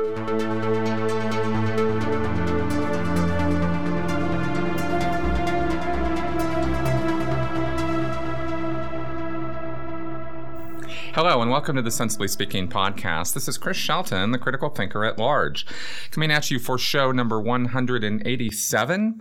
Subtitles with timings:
[0.00, 0.49] Hello,
[11.50, 13.34] and welcome to the Sensibly Speaking podcast.
[13.34, 15.66] This is Chris Shelton, the critical thinker at large,
[16.12, 19.20] coming at you for show number 187.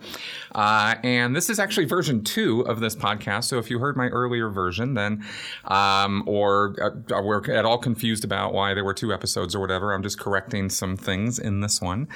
[0.54, 3.46] Uh, and this is actually version two of this podcast.
[3.46, 5.26] So if you heard my earlier version, then,
[5.66, 9.92] um, or uh, were at all confused about why there were two episodes or whatever,
[9.92, 12.08] I'm just correcting some things in this one.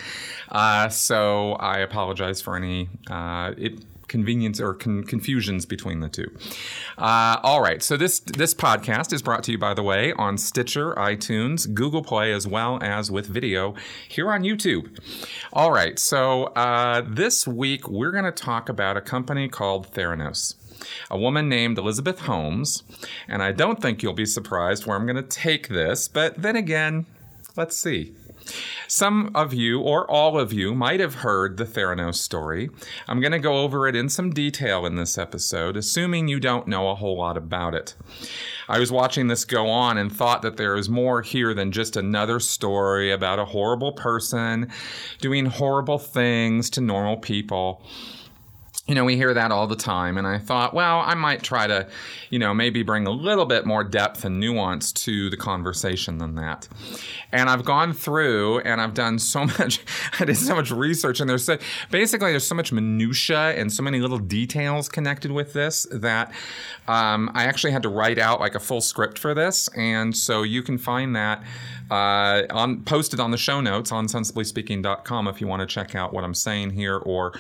[0.50, 2.88] Uh, so I apologize for any.
[3.10, 6.32] Uh, it, convenience or con- confusions between the two.
[6.98, 10.38] Uh, all right, so this this podcast is brought to you, by the way, on
[10.38, 13.76] Stitcher, iTunes, Google Play, as well as with video
[14.08, 14.98] here on YouTube.
[15.52, 20.56] All right, so uh, this week we're going to talk about a company called Theranos
[21.10, 22.84] a woman named Elizabeth Holmes.
[23.28, 26.56] And I don't think you'll be surprised where I'm going to take this, but then
[26.56, 27.06] again,
[27.56, 28.14] let's see.
[28.88, 32.70] Some of you, or all of you, might have heard the Theranos story.
[33.08, 36.68] I'm going to go over it in some detail in this episode, assuming you don't
[36.68, 37.96] know a whole lot about it.
[38.68, 41.98] I was watching this go on and thought that there is more here than just
[41.98, 44.72] another story about a horrible person
[45.20, 47.84] doing horrible things to normal people
[48.88, 50.18] you know, we hear that all the time.
[50.18, 51.88] And I thought, well, I might try to,
[52.30, 56.36] you know, maybe bring a little bit more depth and nuance to the conversation than
[56.36, 56.68] that.
[57.32, 59.80] And I've gone through and I've done so much,
[60.20, 61.22] I did so much research.
[61.22, 61.58] And there's so,
[61.92, 66.34] basically, there's so much minutia and so many little details connected with this that
[66.90, 69.70] um, I actually had to write out like a full script for this.
[69.78, 71.42] And so you can find that
[71.90, 76.14] uh, on posted on the show notes on sensiblyspeaking.com if you want to check out
[76.14, 77.34] what I'm saying here or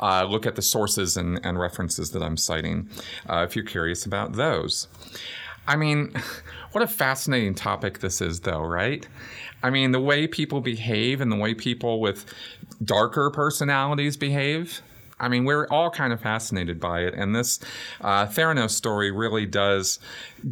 [0.00, 2.88] uh, look at the sources and, and, references that I'm citing
[3.28, 4.88] uh, if you're curious about those.
[5.66, 6.12] I mean,
[6.72, 9.06] what a fascinating topic this is, though, right?
[9.62, 12.24] I mean, the way people behave and the way people with
[12.82, 14.82] darker personalities behave.
[15.22, 17.60] I mean, we're all kind of fascinated by it, and this
[18.00, 19.98] uh, Theranos story really does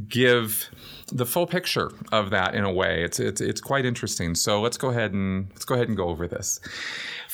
[0.08, 0.68] give
[1.10, 3.02] the full picture of that in a way.
[3.02, 4.34] It's it's it's quite interesting.
[4.34, 6.60] So let's go ahead and let's go ahead and go over this.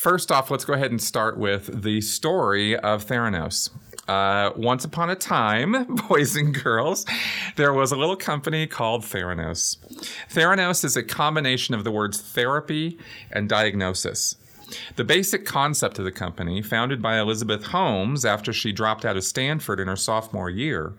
[0.04, 3.70] First off, let's go ahead and start with the story of Theranos.
[4.06, 7.06] Uh, once upon a time, boys and girls,
[7.56, 9.78] there was a little company called Theranos.
[10.30, 12.98] Theranos is a combination of the words therapy
[13.32, 14.36] and diagnosis.
[14.96, 19.24] The basic concept of the company, founded by Elizabeth Holmes after she dropped out of
[19.24, 20.92] Stanford in her sophomore year,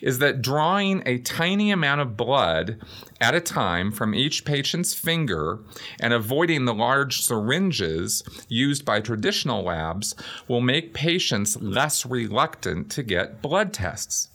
[0.00, 2.80] is that drawing a tiny amount of blood
[3.22, 5.60] at a time from each patient's finger
[6.00, 10.16] and avoiding the large syringes used by traditional labs
[10.48, 14.28] will make patients less reluctant to get blood tests.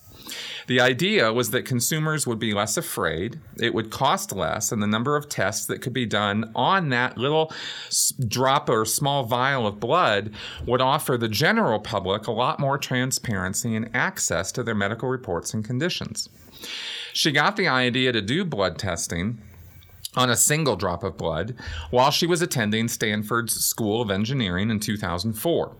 [0.67, 4.87] The idea was that consumers would be less afraid, it would cost less, and the
[4.87, 7.53] number of tests that could be done on that little
[8.27, 10.31] drop or small vial of blood
[10.65, 15.53] would offer the general public a lot more transparency and access to their medical reports
[15.53, 16.29] and conditions.
[17.17, 19.41] She got the idea to do blood testing
[20.15, 21.55] on a single drop of blood
[21.89, 25.75] while she was attending Stanford's School of Engineering in 2004.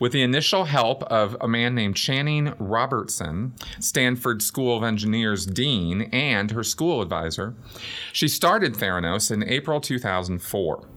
[0.00, 6.08] With the initial help of a man named Channing Robertson, Stanford School of Engineers dean
[6.12, 7.54] and her school advisor,
[8.12, 10.88] she started Theranos in April 2004.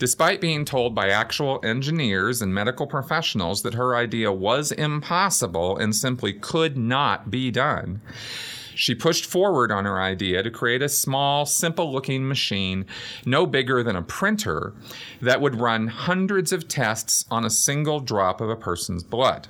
[0.00, 5.94] Despite being told by actual engineers and medical professionals that her idea was impossible and
[5.94, 8.00] simply could not be done,
[8.80, 12.86] she pushed forward on her idea to create a small, simple looking machine
[13.26, 14.72] no bigger than a printer
[15.20, 19.48] that would run hundreds of tests on a single drop of a person's blood.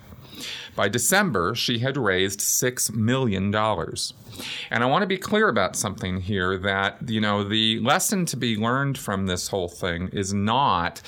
[0.74, 3.54] By December, she had raised $6 million.
[3.54, 8.36] And I want to be clear about something here that, you know, the lesson to
[8.36, 11.02] be learned from this whole thing is not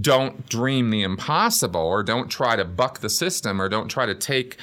[0.00, 4.14] don't dream the impossible or don't try to buck the system or don't try to
[4.14, 4.56] take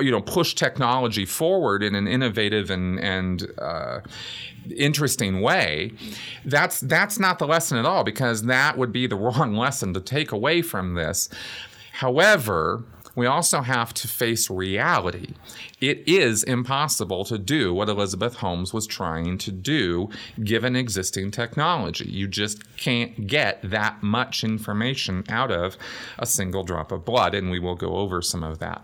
[0.00, 4.00] you know push technology forward in an innovative and and uh,
[4.74, 5.92] interesting way
[6.44, 10.00] that's that's not the lesson at all because that would be the wrong lesson to
[10.00, 11.28] take away from this
[11.92, 12.84] however
[13.16, 15.34] we also have to face reality.
[15.80, 20.08] It is impossible to do what Elizabeth Holmes was trying to do
[20.42, 22.06] given existing technology.
[22.08, 25.76] You just can't get that much information out of
[26.18, 28.82] a single drop of blood, and we will go over some of that.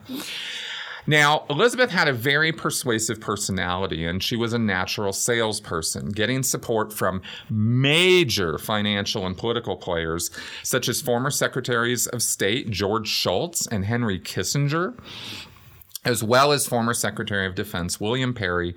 [1.06, 6.92] Now, Elizabeth had a very persuasive personality and she was a natural salesperson, getting support
[6.92, 10.30] from major financial and political players
[10.62, 14.94] such as former secretaries of state George Shultz and Henry Kissinger.
[16.04, 18.74] As well as former Secretary of Defense William Perry,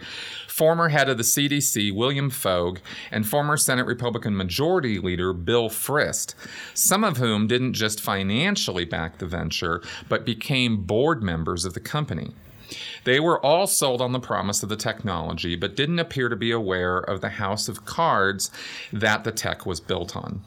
[0.47, 2.79] former head of the CDC William Fogg,
[3.11, 6.35] and former Senate Republican Majority Leader Bill Frist,
[6.73, 11.79] some of whom didn't just financially back the venture, but became board members of the
[11.79, 12.33] company.
[13.05, 16.51] They were all sold on the promise of the technology, but didn't appear to be
[16.51, 18.51] aware of the house of cards
[18.91, 20.41] that the tech was built on.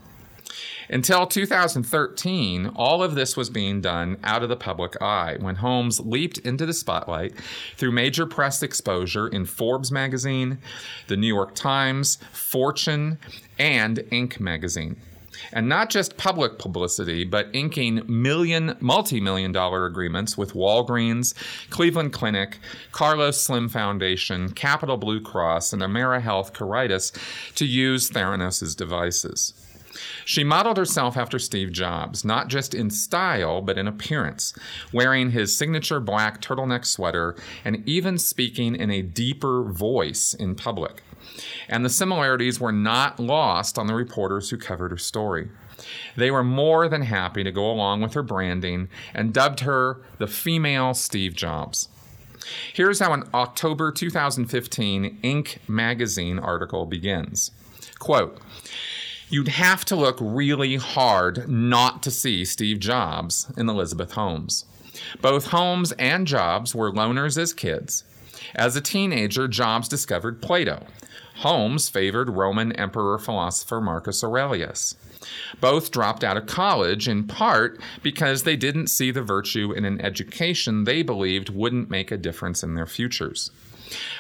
[0.89, 6.01] Until 2013, all of this was being done out of the public eye when Holmes
[6.01, 7.35] leaped into the spotlight
[7.77, 10.59] through major press exposure in Forbes magazine,
[11.09, 13.19] the New York Times, Fortune,
[13.59, 14.39] and Inc.
[14.39, 14.97] magazine.
[15.53, 21.35] And not just public publicity, but inking million, multi million dollar agreements with Walgreens,
[21.69, 22.59] Cleveland Clinic,
[22.93, 27.13] Carlos Slim Foundation, Capital Blue Cross, and AmeriHealth Caritas
[27.55, 29.53] to use Theranos' devices.
[30.25, 34.55] She modeled herself after Steve Jobs, not just in style, but in appearance,
[34.93, 41.03] wearing his signature black turtleneck sweater and even speaking in a deeper voice in public.
[41.69, 45.49] And the similarities were not lost on the reporters who covered her story.
[46.17, 50.27] They were more than happy to go along with her branding and dubbed her the
[50.27, 51.89] female Steve Jobs.
[52.73, 55.59] Here's how an October 2015 Inc.
[55.69, 57.51] magazine article begins.
[57.99, 58.39] Quote,
[59.29, 64.65] You'd have to look really hard not to see Steve Jobs in Elizabeth Holmes.
[65.21, 68.05] Both Holmes and Jobs were loners as kids.
[68.55, 70.87] As a teenager, Jobs discovered Plato.
[71.39, 74.95] Holmes favored Roman emperor philosopher Marcus Aurelius.
[75.61, 80.01] Both dropped out of college in part because they didn't see the virtue in an
[80.01, 83.51] education they believed wouldn't make a difference in their futures.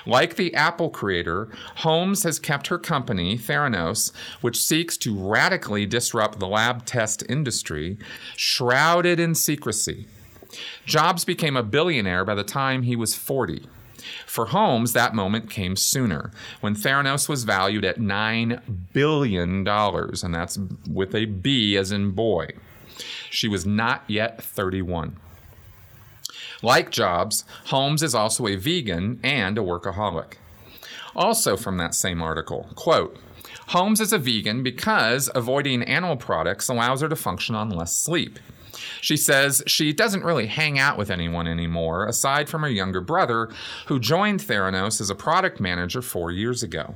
[0.04, 6.38] Like the Apple creator, Holmes has kept her company, Theranos, which seeks to radically disrupt
[6.38, 7.98] the lab test industry,
[8.36, 10.06] shrouded in secrecy.
[10.84, 13.66] Jobs became a billionaire by the time he was 40.
[14.26, 16.30] For Holmes, that moment came sooner,
[16.60, 18.60] when Theranos was valued at $9
[18.92, 20.58] billion, and that's
[20.88, 22.50] with a B as in boy.
[23.30, 25.16] She was not yet 31.
[26.62, 30.34] Like Jobs, Holmes is also a vegan and a workaholic.
[31.14, 33.18] Also from that same article, quote,
[33.68, 38.38] Holmes is a vegan because avoiding animal products allows her to function on less sleep.
[39.00, 43.50] She says she doesn't really hang out with anyone anymore, aside from her younger brother,
[43.86, 46.94] who joined Theranos as a product manager four years ago.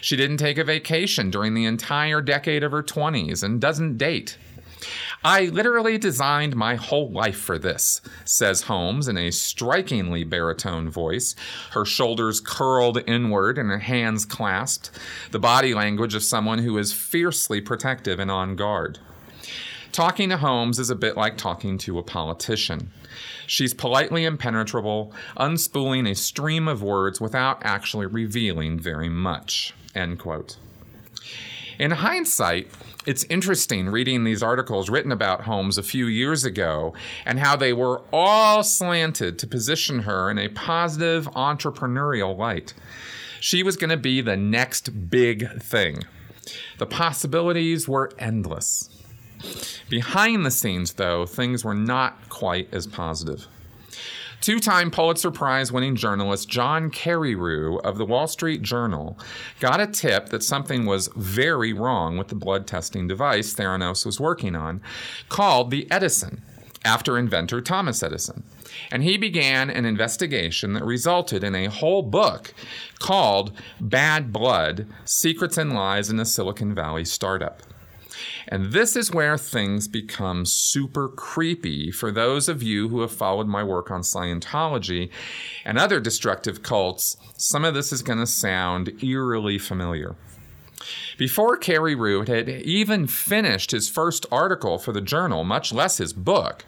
[0.00, 4.38] She didn't take a vacation during the entire decade of her 20s and doesn't date.
[5.24, 11.34] I literally designed my whole life for this, says Holmes in a strikingly baritone voice,
[11.72, 14.90] her shoulders curled inward and her hands clasped,
[15.30, 18.98] the body language of someone who is fiercely protective and on guard.
[19.90, 22.92] Talking to Holmes is a bit like talking to a politician.
[23.46, 29.74] She's politely impenetrable, unspooling a stream of words without actually revealing very much.
[29.94, 30.56] End quote.
[31.78, 32.70] In hindsight,
[33.08, 36.92] it's interesting reading these articles written about Holmes a few years ago
[37.24, 42.74] and how they were all slanted to position her in a positive entrepreneurial light.
[43.40, 46.04] She was going to be the next big thing.
[46.76, 48.90] The possibilities were endless.
[49.88, 53.46] Behind the scenes, though, things were not quite as positive.
[54.40, 59.18] Two time Pulitzer Prize winning journalist John Carreyrou of the Wall Street Journal
[59.58, 64.20] got a tip that something was very wrong with the blood testing device Theranos was
[64.20, 64.80] working on,
[65.28, 66.40] called the Edison,
[66.84, 68.44] after inventor Thomas Edison.
[68.92, 72.54] And he began an investigation that resulted in a whole book
[73.00, 77.60] called Bad Blood Secrets and Lies in a Silicon Valley Startup.
[78.46, 83.46] And this is where things become super creepy for those of you who have followed
[83.46, 85.10] my work on Scientology
[85.64, 87.16] and other destructive cults.
[87.36, 90.16] Some of this is going to sound eerily familiar.
[91.16, 96.64] Before Carreyrou had even finished his first article for the journal, much less his book,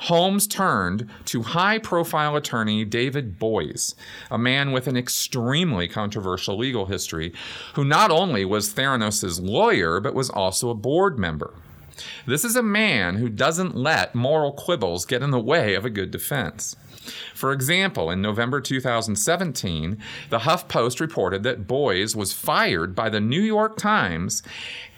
[0.00, 3.94] Holmes turned to high profile attorney David Boies,
[4.30, 7.32] a man with an extremely controversial legal history,
[7.74, 11.54] who not only was Theranos' lawyer, but was also a board member.
[12.26, 15.90] This is a man who doesn't let moral quibbles get in the way of a
[15.90, 16.76] good defense.
[17.34, 19.98] For example, in November 2017,
[20.30, 24.42] the HuffPost reported that Boies was fired by the New York Times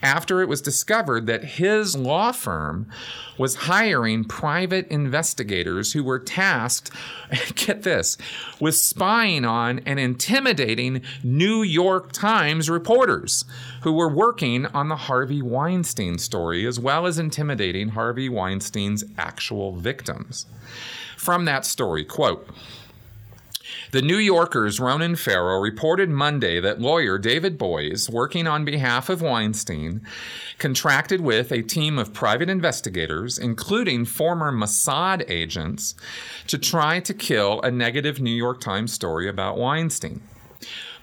[0.03, 2.89] after it was discovered that his law firm
[3.37, 6.91] was hiring private investigators who were tasked,
[7.55, 8.17] get this,
[8.61, 13.45] with spying on and intimidating New York Times reporters
[13.83, 19.77] who were working on the Harvey Weinstein story, as well as intimidating Harvey Weinstein's actual
[19.77, 20.47] victims.
[21.19, 22.05] From that story.
[22.05, 22.49] Quote,
[23.91, 29.21] the New Yorker's Ronan Farrow reported Monday that lawyer David Boies, working on behalf of
[29.21, 30.03] Weinstein,
[30.59, 35.95] contracted with a team of private investigators, including former Mossad agents,
[36.47, 40.23] to try to kill a negative New York Times story about Weinstein.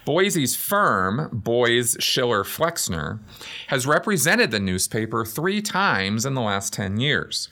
[0.06, 3.20] Boies's firm, Boies Schiller Flexner,
[3.68, 7.50] has represented the newspaper three times in the last 10 years.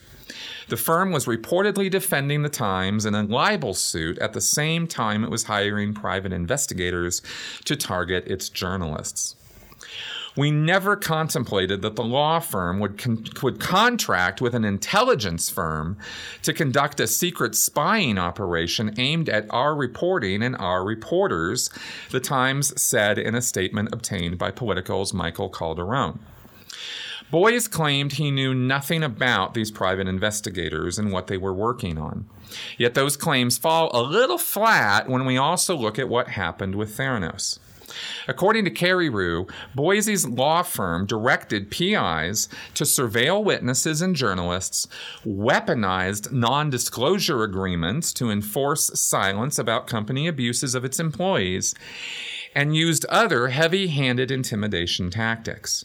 [0.69, 5.23] The firm was reportedly defending the Times in a libel suit at the same time
[5.23, 7.21] it was hiring private investigators
[7.65, 9.35] to target its journalists.
[10.35, 15.97] We never contemplated that the law firm would, con- would contract with an intelligence firm
[16.41, 21.69] to conduct a secret spying operation aimed at our reporting and our reporters,
[22.09, 26.17] the Times said in a statement obtained by Politico's Michael Calderone.
[27.33, 32.29] Boies claimed he knew nothing about these private investigators and what they were working on.
[32.77, 36.95] Yet those claims fall a little flat when we also look at what happened with
[36.95, 37.57] Theranos.
[38.27, 44.87] According to Carreyrou, Boies's law firm directed PIs to surveil witnesses and journalists,
[45.25, 51.73] weaponized non disclosure agreements to enforce silence about company abuses of its employees,
[52.53, 55.83] and used other heavy handed intimidation tactics.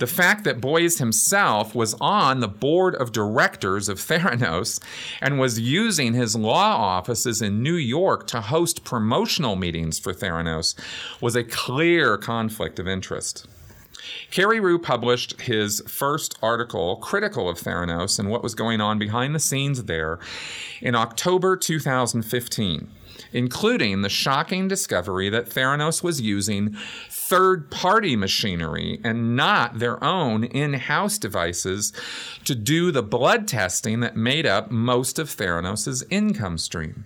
[0.00, 4.80] The fact that Boies himself was on the board of directors of Theranos
[5.20, 10.74] and was using his law offices in New York to host promotional meetings for Theranos
[11.20, 13.46] was a clear conflict of interest.
[14.30, 19.40] Carreyrou published his first article critical of Theranos and what was going on behind the
[19.40, 20.18] scenes there
[20.80, 22.88] in October 2015
[23.32, 26.76] including the shocking discovery that Theranos was using
[27.08, 31.92] third party machinery and not their own in house devices
[32.44, 37.04] to do the blood testing that made up most of Theranos' income stream.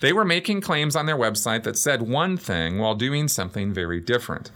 [0.00, 4.00] They were making claims on their website that said one thing while doing something very
[4.00, 4.50] different.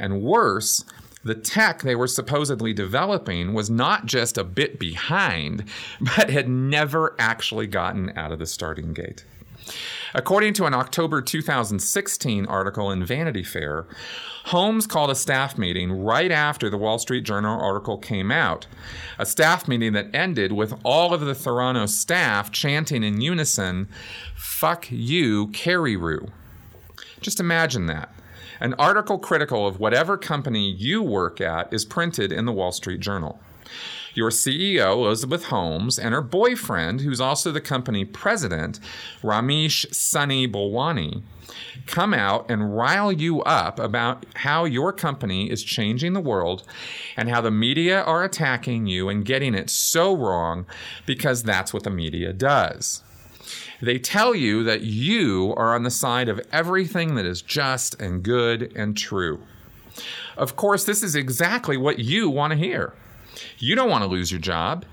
[0.00, 0.84] And worse,
[1.22, 5.64] the tech they were supposedly developing was not just a bit behind,
[6.00, 9.24] but had never actually gotten out of the starting gate.
[10.14, 13.86] According to an October 2016 article in Vanity Fair,
[14.46, 18.66] Holmes called a staff meeting right after the Wall Street Journal article came out.
[19.18, 23.86] A staff meeting that ended with all of the Theranos staff chanting in unison,
[24.34, 26.30] Fuck you, Carreyrou.
[27.20, 28.12] Just imagine that.
[28.60, 33.00] An article critical of whatever company you work at is printed in the Wall Street
[33.00, 33.40] Journal
[34.14, 38.80] your CEO, Elizabeth Holmes, and her boyfriend, who's also the company president,
[39.22, 41.22] Ramesh Sunny Balwani,
[41.86, 46.64] come out and rile you up about how your company is changing the world
[47.16, 50.66] and how the media are attacking you and getting it so wrong
[51.06, 53.02] because that's what the media does.
[53.82, 58.22] They tell you that you are on the side of everything that is just and
[58.22, 59.40] good and true.
[60.36, 62.94] Of course, this is exactly what you want to hear.
[63.58, 64.84] You don't want to lose your job.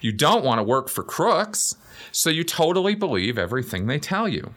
[0.00, 1.76] You don't want to work for crooks.
[2.12, 4.52] So you totally believe everything they tell you.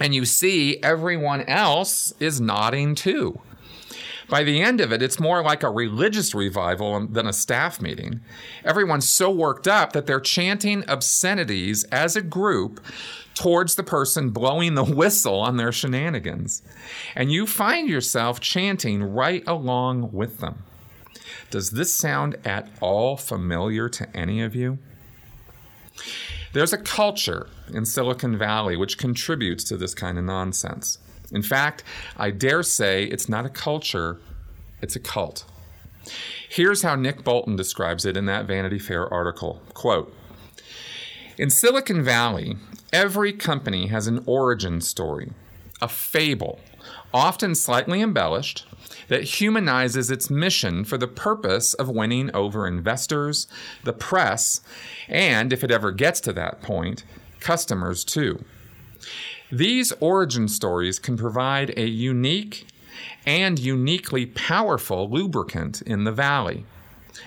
[0.00, 3.40] And you see everyone else is nodding too.
[4.32, 8.22] By the end of it, it's more like a religious revival than a staff meeting.
[8.64, 12.82] Everyone's so worked up that they're chanting obscenities as a group
[13.34, 16.62] towards the person blowing the whistle on their shenanigans.
[17.14, 20.62] And you find yourself chanting right along with them.
[21.50, 24.78] Does this sound at all familiar to any of you?
[26.54, 30.96] There's a culture in Silicon Valley which contributes to this kind of nonsense.
[31.32, 31.82] In fact,
[32.16, 34.18] I dare say it's not a culture,
[34.80, 35.44] it's a cult.
[36.48, 39.62] Here's how Nick Bilton describes it in that Vanity Fair article.
[39.72, 40.14] Quote,
[41.38, 42.56] in Silicon Valley,
[42.92, 45.32] every company has an origin story,
[45.80, 46.60] a fable,
[47.14, 48.66] often slightly embellished,
[49.08, 53.46] that humanizes its mission for the purpose of winning over investors,
[53.84, 54.60] the press,
[55.08, 57.04] and, if it ever gets to that point,
[57.40, 58.44] customers too.
[59.52, 62.66] These origin stories can provide a unique
[63.26, 66.64] and uniquely powerful lubricant in the valley.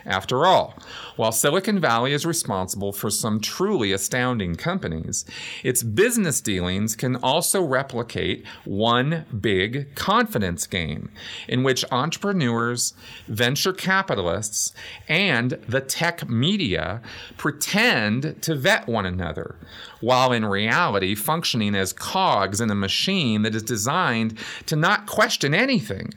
[0.05, 0.75] After all,
[1.15, 5.25] while Silicon Valley is responsible for some truly astounding companies,
[5.63, 11.09] its business dealings can also replicate one big confidence game
[11.47, 12.93] in which entrepreneurs,
[13.27, 14.73] venture capitalists,
[15.07, 17.01] and the tech media
[17.37, 19.55] pretend to vet one another,
[20.01, 25.55] while in reality functioning as cogs in a machine that is designed to not question
[25.55, 26.13] anything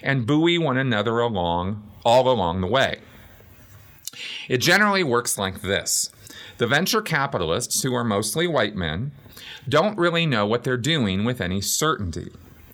[0.00, 3.00] and buoy one another along all along the way.
[4.48, 6.10] It generally works like this
[6.58, 9.12] the venture capitalists, who are mostly white men,
[9.68, 12.30] don't really know what they're doing with any certainty.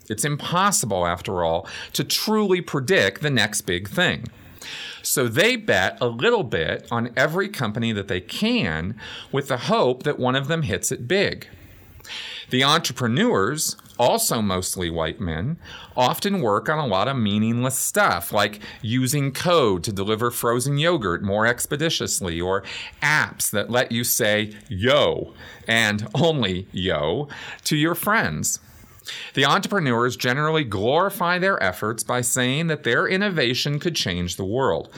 [0.09, 4.25] It's impossible, after all, to truly predict the next big thing.
[5.01, 8.95] So they bet a little bit on every company that they can
[9.31, 11.47] with the hope that one of them hits it big.
[12.49, 15.57] The entrepreneurs, also mostly white men,
[15.95, 21.21] often work on a lot of meaningless stuff like using code to deliver frozen yogurt
[21.21, 22.63] more expeditiously or
[23.03, 25.33] apps that let you say yo
[25.67, 27.27] and only yo
[27.65, 28.59] to your friends.
[29.33, 34.93] The entrepreneurs generally glorify their efforts by saying that their innovation could change the world,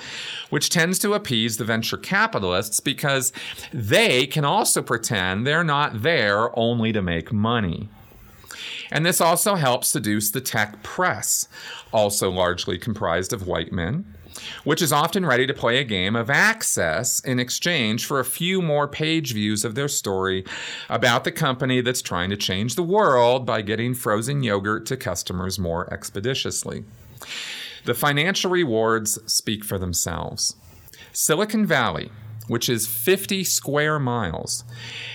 [0.50, 3.32] which tends to appease the venture capitalists because
[3.72, 7.90] they can also pretend they're not there only to make money.
[8.92, 11.48] And this also helps seduce the tech press,
[11.92, 14.16] also largely comprised of white men
[14.64, 18.62] which is often ready to play a game of access in exchange for a few
[18.62, 20.46] more page views of their story
[20.90, 25.60] about the company that's trying to change the world by getting frozen yogurt to customers
[25.60, 26.84] more expeditiously.
[27.86, 30.56] The financial rewards speak for themselves.
[31.14, 32.12] Silicon Valley,
[32.48, 34.64] which is 50 square miles,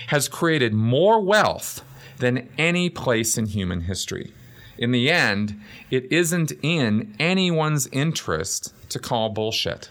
[0.07, 1.83] has created more wealth
[2.17, 4.33] than any place in human history.
[4.77, 5.59] In the end,
[5.89, 9.89] it isn't in anyone's interest to call bullshit.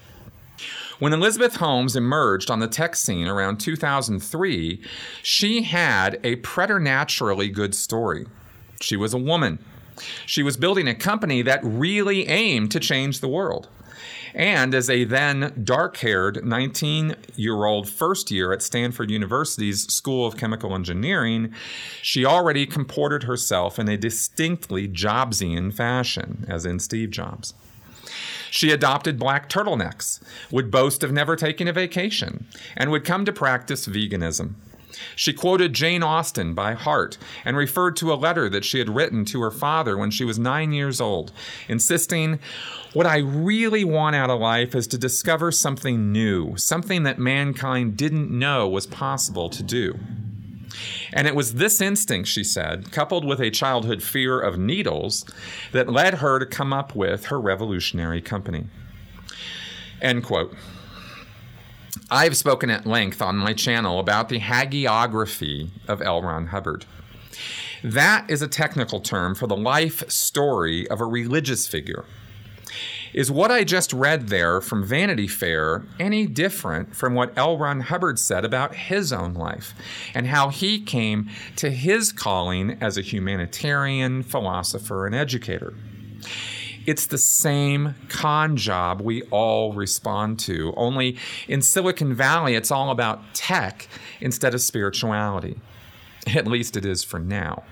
[0.99, 4.83] When Elizabeth Holmes emerged on the tech scene around 2003,
[5.23, 8.27] she had a preternaturally good story.
[8.81, 9.59] She was a woman.
[10.25, 13.69] She was building a company that really aimed to change the world.
[14.37, 20.27] And as a then dark haired 19 year old first year at Stanford University's School
[20.27, 21.55] of Chemical Engineering,
[22.03, 27.55] she already comported herself in a distinctly Jobsian fashion, as in Steve Jobs.
[28.51, 33.33] She adopted black turtlenecks, would boast of never taking a vacation, and would come to
[33.33, 34.55] practice veganism.
[35.15, 39.25] She quoted Jane Austen by heart and referred to a letter that she had written
[39.27, 41.33] to her father when she was nine years old,
[41.69, 42.39] insisting,
[42.93, 47.97] What I really want out of life is to discover something new, something that mankind
[47.97, 49.99] didn't know was possible to do.
[51.13, 55.25] And it was this instinct, she said, coupled with a childhood fear of needles,
[55.73, 58.67] that led her to come up with her revolutionary company.
[60.03, 60.55] End quote.
[62.11, 66.23] I have spoken at length on my channel about the hagiography of L.
[66.23, 66.85] Ron Hubbard.
[67.83, 72.05] That is a technical term for the life story of a religious figure.
[73.13, 77.57] Is what I just read there from Vanity Fair any different from what L.
[77.57, 79.75] Ron Hubbard said about his own life
[80.15, 85.75] and how he came to his calling as a humanitarian, philosopher, and educator?
[86.87, 91.19] It's the same con job we all respond to, only
[91.49, 93.89] in Silicon Valley, it's all about tech
[94.21, 95.59] instead of spirituality.
[96.29, 97.65] At least it is for now.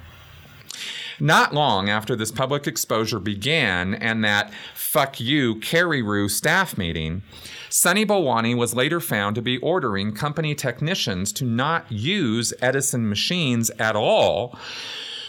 [1.20, 7.22] Not long after this public exposure began and that fuck you Carreyrou staff meeting,
[7.68, 13.70] Sunny Balwani was later found to be ordering company technicians to not use Edison machines
[13.78, 14.58] at all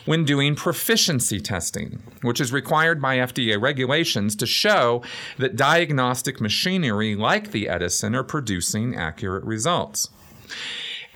[0.05, 5.03] when doing proficiency testing, which is required by FDA regulations to show
[5.37, 10.09] that diagnostic machinery like the Edison are producing accurate results.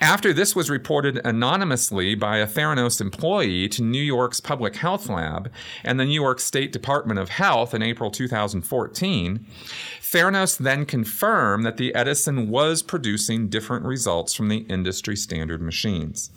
[0.02, 5.52] After this was reported anonymously by a Theranos employee to New York's Public Health Lab
[5.84, 9.46] and the New York State Department of Health in April 2014,
[10.00, 16.30] Theranos then confirmed that the Edison was producing different results from the industry standard machines.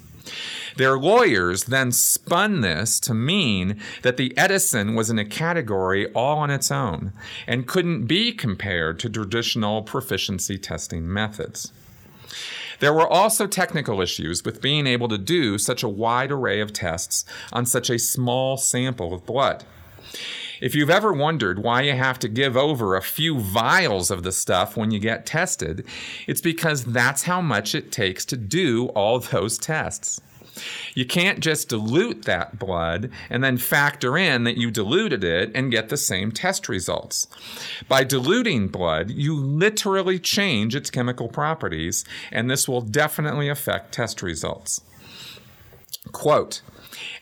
[0.78, 6.40] Their lawyers then spun this to mean that the Edison was in a category all
[6.40, 7.14] on its own
[7.48, 11.72] and couldn't be compared to traditional proficiency testing methods.
[12.80, 16.74] There were also technical issues with being able to do such a wide array of
[16.74, 19.64] tests on such a small sample of blood.
[20.62, 24.32] If you've ever wondered why you have to give over a few vials of the
[24.32, 25.86] stuff when you get tested,
[26.28, 30.22] it's because that's how much it takes to do all those tests.
[30.94, 35.72] You can't just dilute that blood and then factor in that you diluted it and
[35.72, 37.28] get the same test results.
[37.88, 44.22] By diluting blood, you literally change its chemical properties, and this will definitely affect test
[44.22, 44.82] results.
[46.12, 46.62] Quote,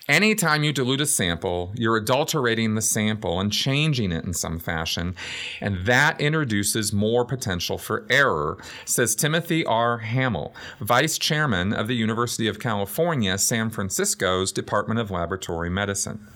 [0.08, 5.14] Anytime you dilute a sample, you're adulterating the sample and changing it in some fashion,
[5.60, 9.98] and that introduces more potential for error, says Timothy R.
[9.98, 16.26] Hamill, vice chairman of the University of California, San Francisco's Department of Laboratory Medicine.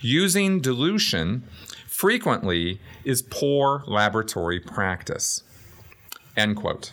[0.00, 1.44] Using dilution
[1.86, 5.42] frequently is poor laboratory practice.
[6.36, 6.92] End quote.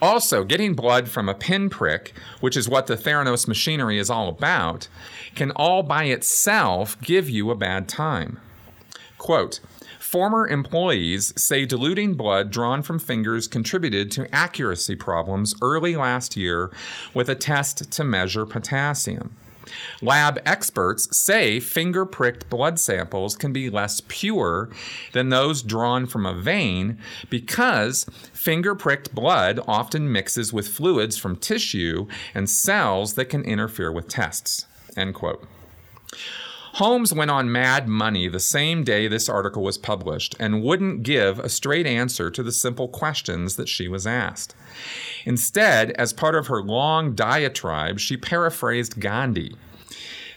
[0.00, 4.88] Also, getting blood from a pinprick, which is what the Theranos machinery is all about,
[5.34, 8.38] can all by itself give you a bad time.
[9.18, 9.60] Quote,
[9.98, 16.70] Former employees say diluting blood drawn from fingers contributed to accuracy problems early last year
[17.12, 19.36] with a test to measure potassium.
[20.02, 24.70] Lab experts say finger pricked blood samples can be less pure
[25.12, 26.98] than those drawn from a vein
[27.30, 33.92] because finger pricked blood often mixes with fluids from tissue and cells that can interfere
[33.92, 34.66] with tests.
[34.96, 35.46] End quote.
[36.78, 41.40] Holmes went on mad money the same day this article was published and wouldn't give
[41.40, 44.54] a straight answer to the simple questions that she was asked.
[45.24, 49.56] Instead, as part of her long diatribe, she paraphrased Gandhi.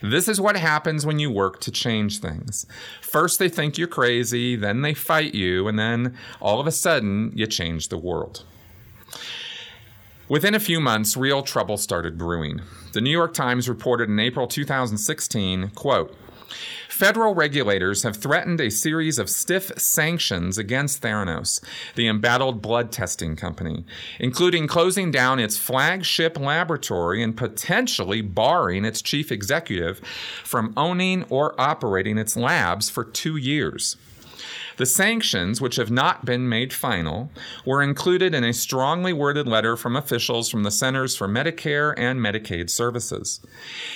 [0.02, 2.66] This is what happens when you work to change things.
[3.04, 7.32] First, they think you're crazy, then they fight you, and then all of a sudden,
[7.36, 8.46] you change the world.
[10.28, 12.62] Within a few months, real trouble started brewing.
[12.94, 16.18] The New York Times reported in April 2016, quote,
[16.90, 21.60] Federal regulators have threatened a series of stiff sanctions against Theranos,
[21.96, 23.86] the embattled blood testing company,
[24.20, 30.00] including closing down its flagship laboratory and potentially barring its chief executive
[30.44, 33.98] from owning or operating its labs for two years.
[34.78, 37.32] The sanctions, which have not been made final,
[37.66, 42.20] were included in a strongly worded letter from officials from the Centers for Medicare and
[42.20, 43.42] Medicaid Services.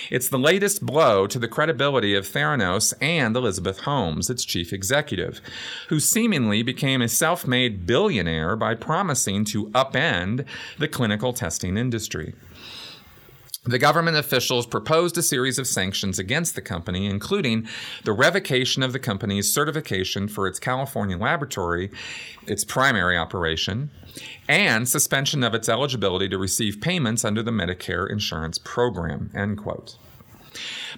[0.10, 5.42] It's the latest blow to the credibility of Theranos and Elizabeth Holmes, its chief executive,
[5.90, 10.46] who seemingly became a self made billionaire by promising to upend
[10.78, 12.34] the clinical testing industry.
[13.68, 17.68] The government officials proposed a series of sanctions against the company, including
[18.04, 21.90] the revocation of the company's certification for its California laboratory,
[22.46, 23.90] its primary operation,
[24.48, 29.32] and suspension of its eligibility to receive payments under the Medicare insurance program.
[29.34, 29.98] End quote.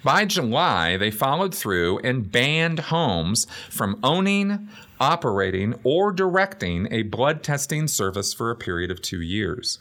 [0.03, 4.67] By July, they followed through and banned Holmes from owning,
[4.99, 9.80] operating, or directing a blood testing service for a period of two years.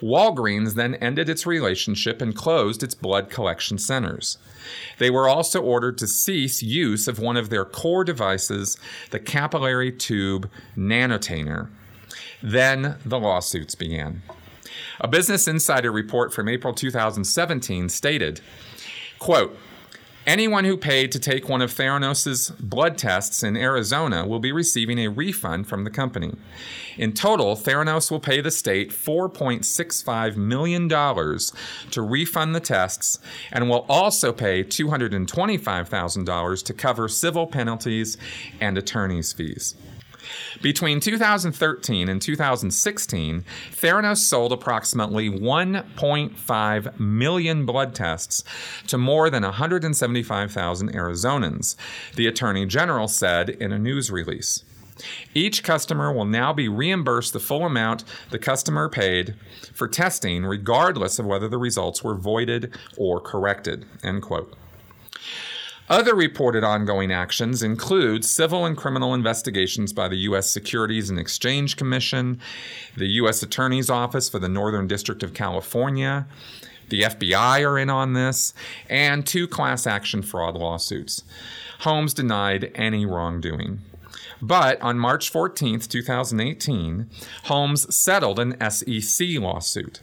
[0.00, 4.38] Walgreens then ended its relationship and closed its blood collection centers.
[4.98, 8.76] They were also ordered to cease use of one of their core devices,
[9.10, 11.68] the capillary tube nanotainer.
[12.42, 14.22] Then the lawsuits began.
[15.00, 18.40] A Business Insider report from April 2017 stated,
[19.18, 19.56] quote,
[20.24, 25.00] Anyone who paid to take one of Theranos' blood tests in Arizona will be receiving
[25.00, 26.36] a refund from the company.
[26.96, 33.18] In total, Theranos will pay the state $4.65 million to refund the tests
[33.50, 38.16] and will also pay $225,000 to cover civil penalties
[38.60, 39.74] and attorney's fees.
[40.60, 48.44] Between 2013 and 2016, Theranos sold approximately 1.5 million blood tests
[48.88, 51.76] to more than 175,000 Arizonans,
[52.16, 54.64] the Attorney General said in a news release.
[55.34, 59.34] Each customer will now be reimbursed the full amount the customer paid
[59.72, 63.86] for testing, regardless of whether the results were voided or corrected.
[64.04, 64.54] End quote.
[65.92, 70.48] Other reported ongoing actions include civil and criminal investigations by the U.S.
[70.48, 72.40] Securities and Exchange Commission,
[72.96, 73.42] the U.S.
[73.42, 76.26] Attorney's Office for the Northern District of California,
[76.88, 78.54] the FBI are in on this,
[78.88, 81.24] and two class action fraud lawsuits.
[81.80, 83.82] Holmes denied any wrongdoing.
[84.40, 87.10] But on March 14, 2018,
[87.44, 90.00] Holmes settled an SEC lawsuit.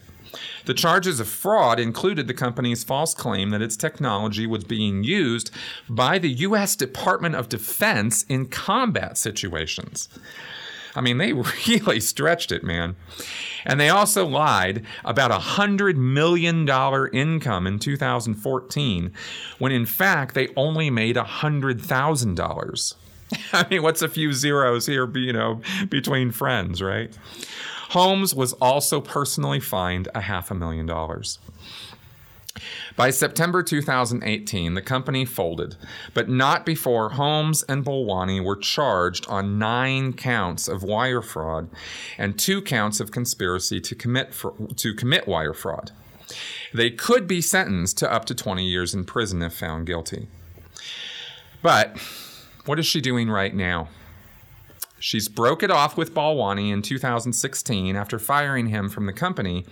[0.66, 5.50] The charges of fraud included the company's false claim that its technology was being used
[5.88, 6.76] by the U.S.
[6.76, 10.08] Department of Defense in combat situations.
[10.94, 11.32] I mean, they
[11.68, 12.96] really stretched it, man.
[13.64, 16.68] And they also lied about a $100 million
[17.12, 19.12] income in 2014,
[19.58, 22.94] when in fact they only made $100,000.
[23.52, 27.16] I mean, what's a few zeros here, you know, between friends, right?
[27.90, 31.40] Holmes was also personally fined a half a million dollars.
[32.96, 35.76] By September 2018, the company folded,
[36.14, 41.68] but not before Holmes and Balwani were charged on nine counts of wire fraud
[42.16, 44.34] and two counts of conspiracy to commit,
[44.76, 45.90] to commit wire fraud.
[46.72, 50.28] They could be sentenced to up to 20 years in prison if found guilty.
[51.60, 51.98] But
[52.66, 53.88] what is she doing right now?
[55.00, 59.64] She's broke it off with Balwani in 2016 after firing him from the company,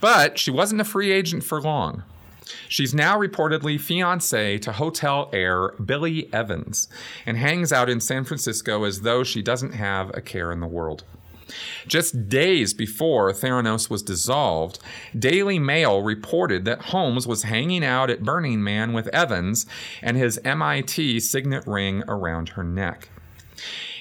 [0.00, 2.04] but she wasn't a free agent for long.
[2.68, 6.88] She's now reportedly fiancee to hotel heir Billy Evans
[7.26, 10.66] and hangs out in San Francisco as though she doesn't have a care in the
[10.66, 11.04] world.
[11.86, 14.78] Just days before Theranos was dissolved,
[15.18, 19.66] Daily Mail reported that Holmes was hanging out at Burning Man with Evans
[20.00, 23.08] and his MIT signet ring around her neck.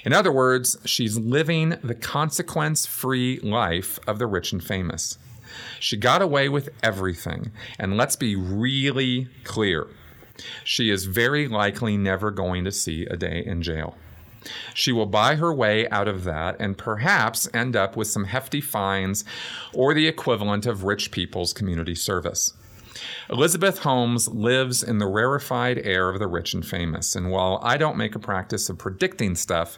[0.03, 5.17] In other words, she's living the consequence free life of the rich and famous.
[5.79, 9.87] She got away with everything, and let's be really clear
[10.63, 13.95] she is very likely never going to see a day in jail.
[14.73, 18.59] She will buy her way out of that and perhaps end up with some hefty
[18.59, 19.23] fines
[19.73, 22.53] or the equivalent of rich people's community service.
[23.29, 27.77] Elizabeth Holmes lives in the rarefied air of the rich and famous, and while I
[27.77, 29.77] don't make a practice of predicting stuff,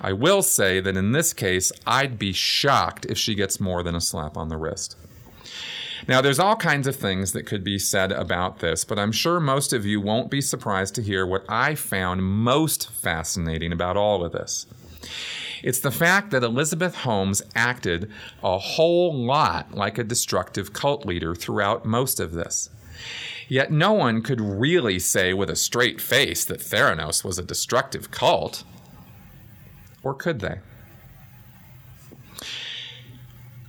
[0.00, 3.94] I will say that in this case, I'd be shocked if she gets more than
[3.94, 4.96] a slap on the wrist.
[6.06, 9.40] Now, there's all kinds of things that could be said about this, but I'm sure
[9.40, 14.22] most of you won't be surprised to hear what I found most fascinating about all
[14.22, 14.66] of this.
[15.62, 18.10] It's the fact that Elizabeth Holmes acted
[18.42, 22.68] a whole lot like a destructive cult leader throughout most of this.
[23.48, 28.10] Yet no one could really say with a straight face that Theranos was a destructive
[28.10, 28.64] cult.
[30.02, 30.60] Or could they?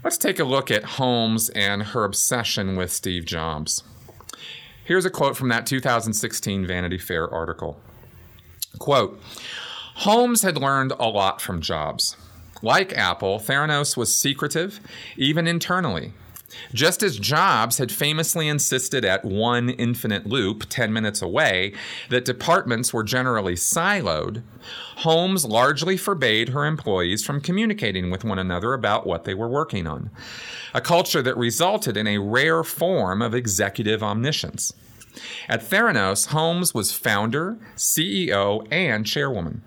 [0.04, 3.84] Let's take a look at Holmes and her obsession with Steve Jobs.
[4.84, 7.80] Here's a quote from that 2016 Vanity Fair article.
[8.78, 9.20] Quote,
[10.00, 12.18] Holmes had learned a lot from Jobs.
[12.62, 14.82] Like Apple, Theranos was secretive,
[15.16, 16.12] even internally.
[16.74, 21.74] Just as Jobs had famously insisted at one infinite loop 10 minutes away
[22.10, 24.44] that departments were generally siloed,
[24.98, 29.88] Holmes largely forbade her employees from communicating with one another about what they were working
[29.88, 30.10] on,
[30.74, 34.74] a culture that resulted in a rare form of executive omniscience.
[35.48, 39.62] At Theranos, Holmes was founder, CEO, and chairwoman.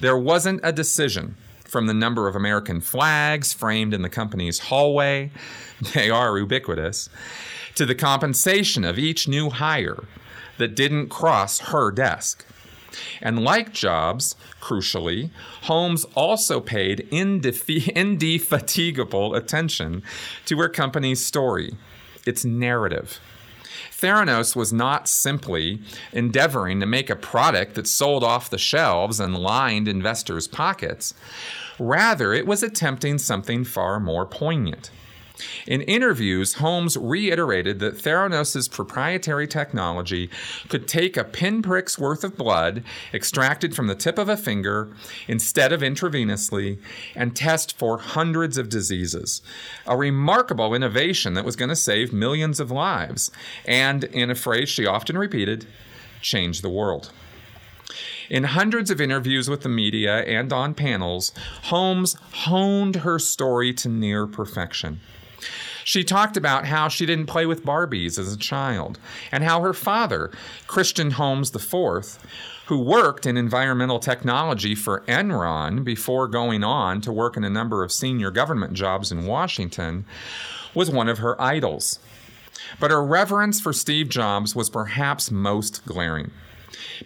[0.00, 5.30] There wasn't a decision from the number of American flags framed in the company's hallway,
[5.94, 7.08] they are ubiquitous,
[7.74, 10.04] to the compensation of each new hire
[10.56, 12.44] that didn't cross her desk.
[13.20, 15.30] And like Jobs, crucially,
[15.62, 20.02] Holmes also paid indefatigable attention
[20.46, 21.76] to her company's story,
[22.26, 23.20] its narrative.
[23.98, 25.82] Theranos was not simply
[26.12, 31.14] endeavoring to make a product that sold off the shelves and lined investors' pockets.
[31.80, 34.90] Rather, it was attempting something far more poignant.
[35.66, 40.30] In interviews, Holmes reiterated that Theranos' proprietary technology
[40.68, 44.90] could take a pinprick's worth of blood extracted from the tip of a finger
[45.26, 46.78] instead of intravenously
[47.14, 49.42] and test for hundreds of diseases.
[49.86, 53.30] A remarkable innovation that was going to save millions of lives,
[53.64, 55.66] and, in a phrase she often repeated,
[56.20, 57.12] change the world.
[58.30, 61.32] In hundreds of interviews with the media and on panels,
[61.64, 65.00] Holmes honed her story to near perfection.
[65.88, 68.98] She talked about how she didn't play with Barbies as a child,
[69.32, 70.30] and how her father,
[70.66, 72.18] Christian Holmes IV,
[72.66, 77.82] who worked in environmental technology for Enron before going on to work in a number
[77.82, 80.04] of senior government jobs in Washington,
[80.74, 82.00] was one of her idols.
[82.78, 86.32] But her reverence for Steve Jobs was perhaps most glaring.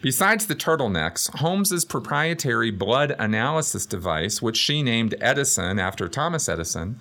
[0.01, 6.99] Besides the turtlenecks, Holmes's proprietary blood analysis device, which she named Edison after Thomas Edison,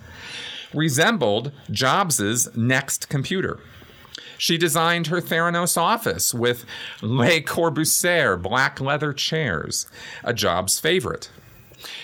[0.74, 3.60] resembled Jobs's NeXT computer.
[4.38, 6.64] She designed her Theranos office with
[7.00, 9.86] Le Corbusier black leather chairs,
[10.24, 11.30] a Jobs favorite.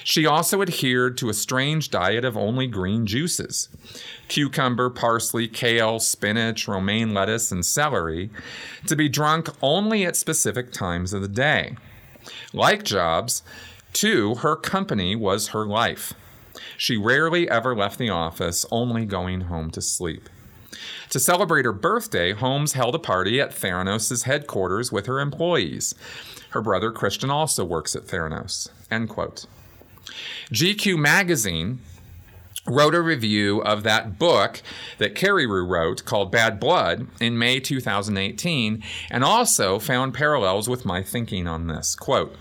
[0.05, 3.69] She also adhered to a strange diet of only green juices
[4.29, 8.31] cucumber, parsley, kale, spinach, romaine lettuce, and celery
[8.87, 11.77] to be drunk only at specific times of the day.
[12.53, 13.43] Like Jobs,
[13.93, 16.15] too, her company was her life.
[16.79, 20.29] She rarely ever left the office, only going home to sleep.
[21.11, 25.97] To celebrate her birthday, Holmes held a party at Theranos' headquarters with her employees.
[26.51, 28.71] Her brother Christian also works at Theranos.
[28.93, 29.47] End quote.
[30.53, 31.81] GQ magazine
[32.65, 34.63] wrote a review of that book
[34.99, 41.03] that Carreyrou wrote called Bad Blood in May 2018 and also found parallels with my
[41.03, 41.97] thinking on this.
[41.97, 42.37] Quote,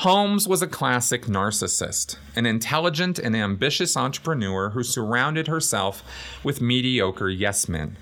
[0.00, 6.04] Holmes was a classic narcissist, an intelligent and ambitious entrepreneur who surrounded herself
[6.44, 7.96] with mediocre yes men.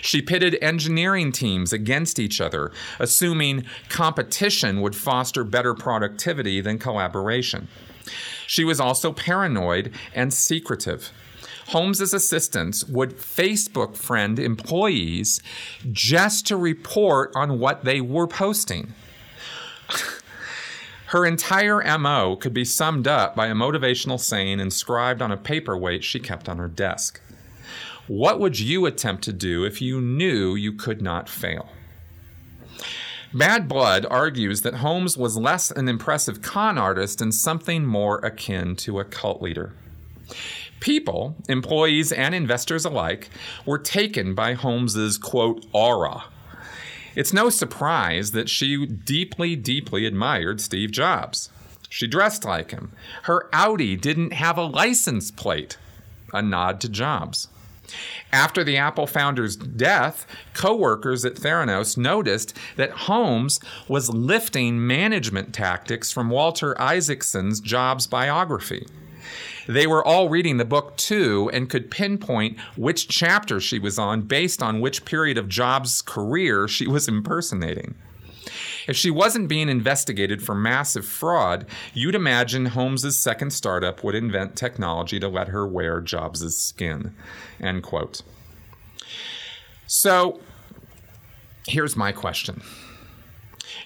[0.00, 7.66] She pitted engineering teams against each other, assuming competition would foster better productivity than collaboration.
[8.46, 11.10] She was also paranoid and secretive.
[11.68, 15.42] Holmes's assistants would Facebook friend employees
[15.90, 18.94] just to report on what they were posting.
[21.08, 26.04] Her entire MO could be summed up by a motivational saying inscribed on a paperweight
[26.04, 27.22] she kept on her desk.
[28.08, 31.70] What would you attempt to do if you knew you could not fail?
[33.32, 38.76] Bad Blood argues that Holmes was less an impressive con artist and something more akin
[38.76, 39.72] to a cult leader.
[40.80, 43.30] People, employees and investors alike,
[43.64, 46.24] were taken by Holmes's quote aura.
[47.18, 51.50] It's no surprise that she deeply, deeply admired Steve Jobs.
[51.88, 52.92] She dressed like him.
[53.24, 55.78] Her Audi didn't have a license plate,
[56.32, 57.48] a nod to Jobs.
[58.32, 66.12] After the Apple founder's death, coworkers at Theranos noticed that Holmes was lifting management tactics
[66.12, 68.86] from Walter Isaacson's Jobs biography.
[69.68, 74.22] They were all reading the book too and could pinpoint which chapter she was on
[74.22, 77.94] based on which period of Jobs' career she was impersonating.
[78.86, 84.56] If she wasn't being investigated for massive fraud, you'd imagine Holmes's second startup would invent
[84.56, 87.14] technology to let her wear Jobs' skin.
[87.60, 88.22] End quote.
[89.86, 90.40] So
[91.66, 92.62] here's my question.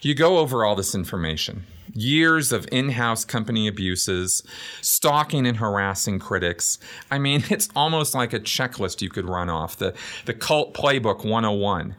[0.01, 4.43] You go over all this information years of in house company abuses,
[4.81, 6.79] stalking and harassing critics.
[7.11, 11.25] I mean, it's almost like a checklist you could run off the, the cult playbook
[11.25, 11.95] 101.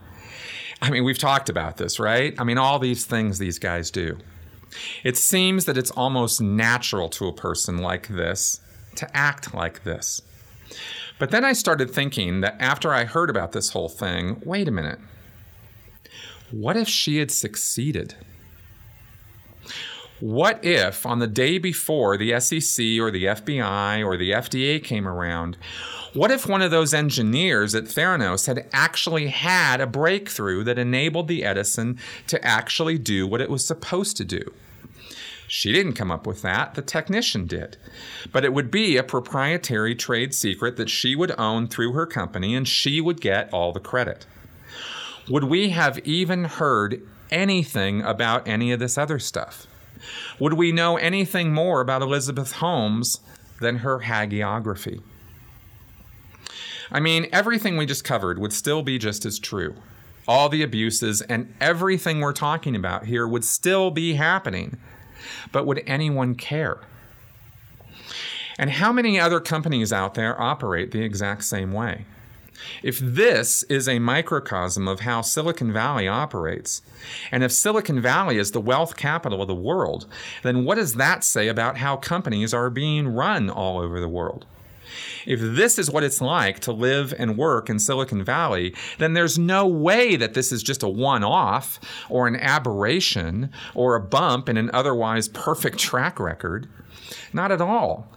[0.81, 2.33] I mean, we've talked about this, right?
[2.37, 4.17] I mean, all these things these guys do.
[5.03, 8.59] It seems that it's almost natural to a person like this
[8.95, 10.21] to act like this.
[11.19, 14.71] But then I started thinking that after I heard about this whole thing, wait a
[14.71, 14.99] minute.
[16.51, 18.15] What if she had succeeded?
[20.23, 25.05] What if on the day before the SEC or the FBI or the FDA came
[25.05, 25.57] around,
[26.13, 31.27] what if one of those engineers at Theranos had actually had a breakthrough that enabled
[31.27, 34.53] the Edison to actually do what it was supposed to do?
[35.49, 37.75] She didn't come up with that, the technician did.
[38.31, 42.55] But it would be a proprietary trade secret that she would own through her company
[42.55, 44.25] and she would get all the credit.
[45.29, 49.67] Would we have even heard anything about any of this other stuff?
[50.39, 53.19] Would we know anything more about Elizabeth Holmes
[53.59, 55.01] than her hagiography?
[56.91, 59.75] I mean, everything we just covered would still be just as true.
[60.27, 64.77] All the abuses and everything we're talking about here would still be happening.
[65.51, 66.79] But would anyone care?
[68.57, 72.05] And how many other companies out there operate the exact same way?
[72.81, 76.81] If this is a microcosm of how Silicon Valley operates,
[77.31, 80.05] and if Silicon Valley is the wealth capital of the world,
[80.43, 84.45] then what does that say about how companies are being run all over the world?
[85.25, 89.39] If this is what it's like to live and work in Silicon Valley, then there's
[89.39, 94.49] no way that this is just a one off or an aberration or a bump
[94.49, 96.67] in an otherwise perfect track record.
[97.31, 98.07] Not at all.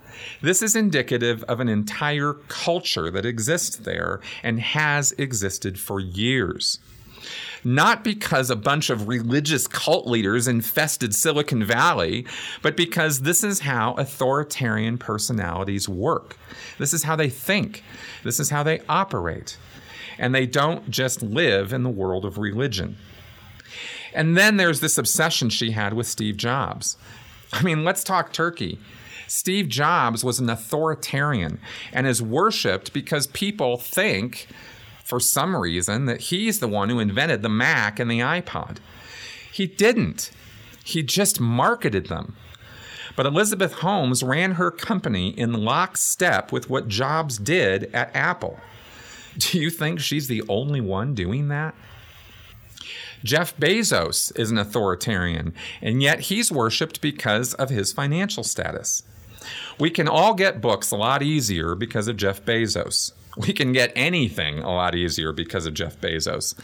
[0.43, 6.79] This is indicative of an entire culture that exists there and has existed for years.
[7.65, 12.25] Not because a bunch of religious cult leaders infested Silicon Valley,
[12.63, 16.39] but because this is how authoritarian personalities work.
[16.79, 17.83] This is how they think.
[18.23, 19.57] This is how they operate.
[20.19, 22.97] And they don't just live in the world of religion.
[24.15, 26.97] And then there's this obsession she had with Steve Jobs.
[27.53, 28.79] I mean, let's talk turkey.
[29.27, 31.59] Steve Jobs was an authoritarian
[31.93, 34.47] and is worshiped because people think,
[35.05, 38.79] for some reason, that he's the one who invented the Mac and the iPod.
[39.53, 40.31] He didn't,
[40.85, 42.37] he just marketed them.
[43.17, 48.61] But Elizabeth Holmes ran her company in lockstep with what Jobs did at Apple.
[49.39, 51.75] Do you think she's the only one doing that?
[53.25, 59.03] Jeff Bezos is an authoritarian, and yet he's worshiped because of his financial status.
[59.79, 63.13] We can all get books a lot easier because of Jeff Bezos.
[63.37, 66.55] We can get anything a lot easier because of Jeff Bezos.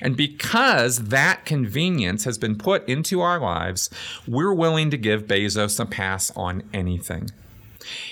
[0.00, 3.90] And because that convenience has been put into our lives,
[4.28, 7.30] we're willing to give Bezos a pass on anything.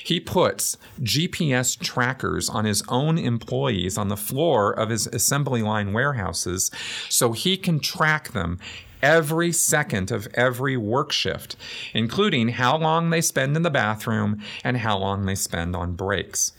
[0.03, 5.93] He puts GPS trackers on his own employees on the floor of his assembly line
[5.93, 6.71] warehouses
[7.09, 8.59] so he can track them
[9.03, 11.57] every second of every work shift,
[11.95, 16.53] including how long they spend in the bathroom and how long they spend on breaks.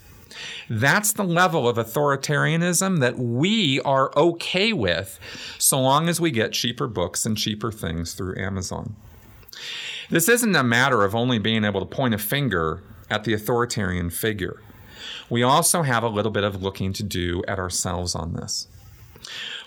[0.69, 5.19] That's the level of authoritarianism that we are okay with
[5.57, 8.95] so long as we get cheaper books and cheaper things through Amazon.
[10.09, 14.09] This isn't a matter of only being able to point a finger at the authoritarian
[14.09, 14.61] figure.
[15.29, 18.67] We also have a little bit of looking to do at ourselves on this.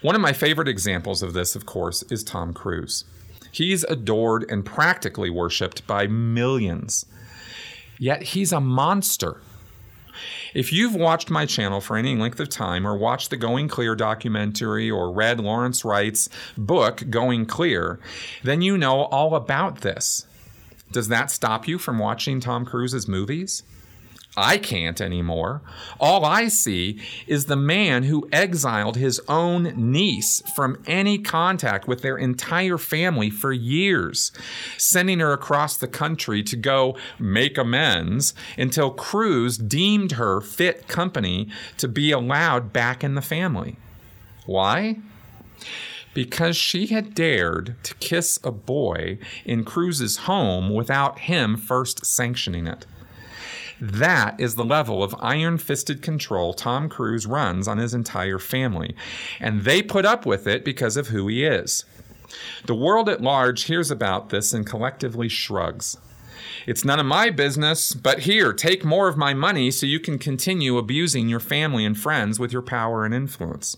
[0.03, 3.05] One of my favorite examples of this, of course, is Tom Cruise.
[3.51, 7.07] He's adored and practically worshiped by millions.
[7.99, 9.41] Yet he's a monster.
[10.55, 13.95] If you've watched my channel for any length of time or watched the Going Clear
[13.95, 17.99] documentary or read Lawrence Wright's book, Going Clear,
[18.43, 20.27] then you know all about this.
[20.93, 23.65] Does that stop you from watching Tom Cruise's movies?
[24.37, 25.63] I can't anymore.
[26.01, 32.03] All I see is the man who exiled his own niece from any contact with
[32.03, 34.33] their entire family for years,
[34.77, 41.49] sending her across the country to go make amends until Cruise deemed her fit company
[41.79, 43.77] to be allowed back in the family.
[44.47, 44.97] Why?
[46.13, 52.67] Because she had dared to kiss a boy in Cruise's home without him first sanctioning
[52.67, 52.87] it.
[53.85, 58.97] That is the level of iron fisted control Tom Cruise runs on his entire family.
[59.39, 61.85] And they put up with it because of who he is.
[62.65, 65.99] The world at large hears about this and collectively shrugs.
[66.67, 70.19] It's none of my business, but here, take more of my money so you can
[70.19, 73.77] continue abusing your family and friends with your power and influence.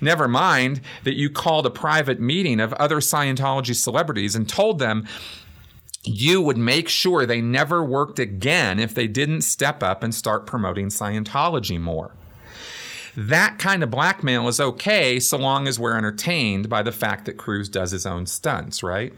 [0.00, 5.06] Never mind that you called a private meeting of other Scientology celebrities and told them
[6.04, 10.46] you would make sure they never worked again if they didn't step up and start
[10.46, 12.12] promoting Scientology more.
[13.16, 17.36] That kind of blackmail is okay so long as we're entertained by the fact that
[17.36, 19.12] Cruise does his own stunts, right?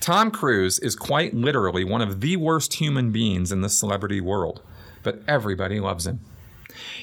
[0.00, 4.62] Tom Cruise is quite literally one of the worst human beings in the celebrity world,
[5.02, 6.20] but everybody loves him.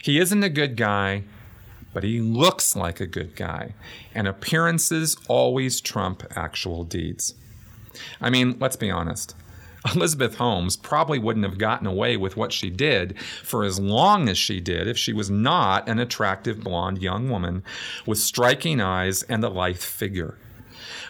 [0.02, 1.24] He isn't a good guy,
[1.94, 3.76] but he looks like a good guy,
[4.14, 7.36] and appearances always trump actual deeds.
[8.22, 9.36] I mean, let's be honest.
[9.96, 14.38] Elizabeth Holmes probably wouldn't have gotten away with what she did for as long as
[14.38, 17.64] she did if she was not an attractive blonde young woman
[18.06, 20.38] with striking eyes and a lithe figure.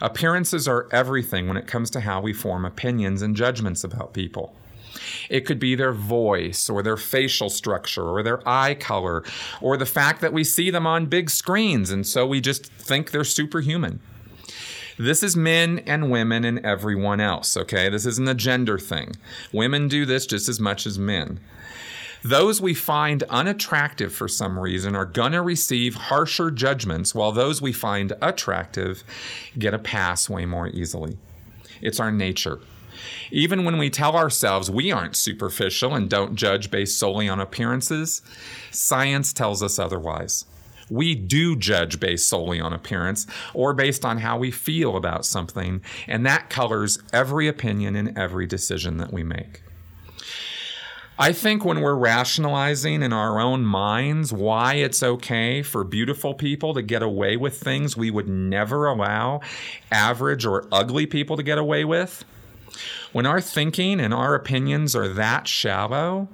[0.02, 4.54] Appearances are everything when it comes to how we form opinions and judgments about people.
[5.30, 9.24] It could be their voice or their facial structure or their eye color
[9.62, 13.12] or the fact that we see them on big screens and so we just think
[13.12, 14.00] they're superhuman.
[14.98, 17.90] This is men and women and everyone else, okay?
[17.90, 19.16] This isn't a gender thing.
[19.52, 21.42] Women do this just as much as men.
[22.24, 27.62] Those we find unattractive for some reason are going to receive harsher judgments, while those
[27.62, 29.04] we find attractive
[29.60, 31.18] get a pass way more easily.
[31.82, 32.60] It's our nature.
[33.32, 38.22] Even when we tell ourselves we aren't superficial and don't judge based solely on appearances,
[38.72, 40.46] science tells us otherwise
[40.90, 45.82] we do judge based solely on appearance or based on how we feel about something,
[46.08, 49.62] and that colors every opinion and every decision that we make.
[51.18, 56.74] I think when we're rationalizing in our own minds why it's okay for beautiful people
[56.74, 59.40] to get away with things we would never allow
[59.92, 62.26] average or ugly people to get away with,
[63.14, 66.28] when our thinking and our opinions are that shallow,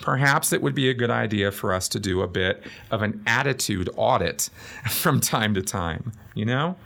[0.00, 3.22] perhaps it would be a good idea for us to do a bit of an
[3.26, 4.50] attitude audit
[4.90, 6.76] from time to time, you know?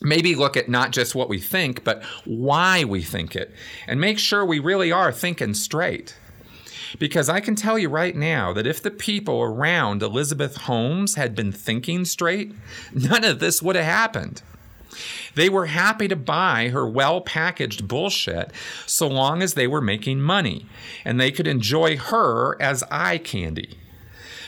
[0.00, 3.52] Maybe look at not just what we think, but why we think it,
[3.86, 6.16] and make sure we really are thinking straight.
[6.98, 11.34] Because I can tell you right now that if the people around Elizabeth Holmes had
[11.34, 12.52] been thinking straight,
[12.92, 14.42] none of this would have happened.
[15.34, 18.52] They were happy to buy her well packaged bullshit
[18.86, 20.66] so long as they were making money
[21.04, 23.78] and they could enjoy her as eye candy.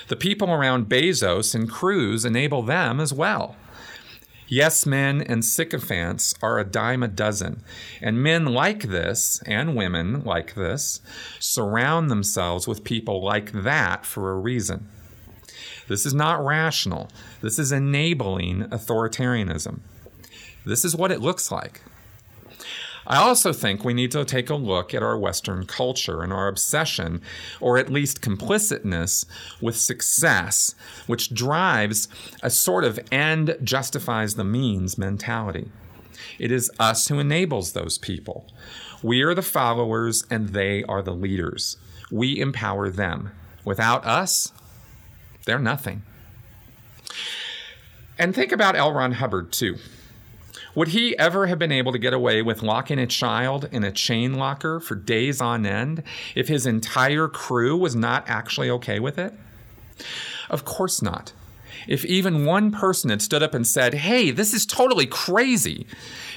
[0.09, 3.57] The people around Bezos and Cruise enable them as well.
[4.49, 7.65] Yes men and sycophants are a dime a dozen,
[8.01, 11.01] and men like this, and women like this,
[11.41, 14.89] surround themselves with people like that for a reason.
[15.89, 17.09] This is not rational.
[17.41, 19.81] This is enabling authoritarianism.
[20.67, 21.81] This is what it looks like.
[23.07, 26.49] I also think we need to take a look at our Western culture and our
[26.49, 27.23] obsession,
[27.61, 29.25] or at least complicitness,
[29.61, 30.75] with success,
[31.07, 32.09] which drives
[32.43, 35.71] a sort of end justifies the means mentality.
[36.41, 38.49] It is us who enables those people.
[39.05, 41.77] We are the followers and they are the leaders.
[42.11, 43.31] We empower them.
[43.65, 44.53] Without us,
[45.45, 46.03] they're nothing.
[48.19, 48.93] And think about L.
[48.93, 49.77] Ron Hubbard, too.
[50.77, 53.91] Would he ever have been able to get away with locking a child in a
[53.91, 56.03] chain locker for days on end
[56.35, 59.33] if his entire crew was not actually okay with it?
[60.51, 61.33] Of course not.
[61.89, 65.87] If even one person had stood up and said, hey, this is totally crazy,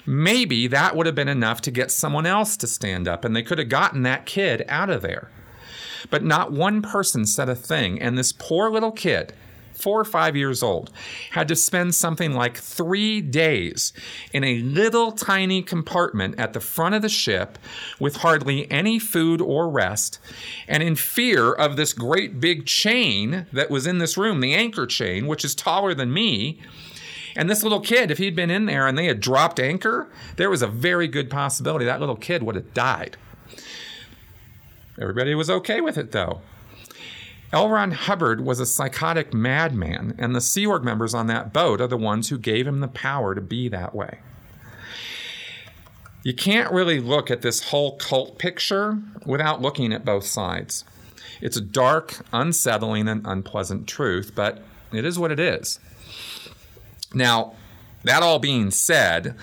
[0.05, 3.43] maybe that would have been enough to get someone else to stand up and they
[3.43, 5.29] could have gotten that kid out of there.
[6.09, 9.33] But not one person said a thing, and this poor little kid
[9.81, 10.91] four or five years old,
[11.31, 13.93] had to spend something like three days
[14.33, 17.57] in a little tiny compartment at the front of the ship
[17.99, 20.19] with hardly any food or rest,
[20.67, 24.85] and in fear of this great big chain that was in this room, the anchor
[24.85, 26.59] chain, which is taller than me.
[27.35, 30.49] And this little kid, if he'd been in there and they had dropped anchor, there
[30.49, 33.17] was a very good possibility that little kid would have died.
[34.99, 36.41] Everybody was okay with it, though.
[37.51, 37.69] L.
[37.69, 41.87] Ron Hubbard was a psychotic madman, and the Sea Org members on that boat are
[41.87, 44.19] the ones who gave him the power to be that way.
[46.21, 50.83] You can't really look at this whole cult picture without looking at both sides.
[51.41, 55.79] It's a dark, unsettling, and unpleasant truth, but it is what it is.
[57.13, 57.53] Now,
[58.03, 59.35] that all being said,